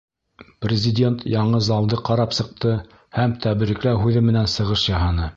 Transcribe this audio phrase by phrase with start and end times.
[0.65, 2.71] Президент яңы залды ҡарап сыҡты
[3.17, 5.29] һәм тәбрикләү һүҙе менән сығыш яһаны.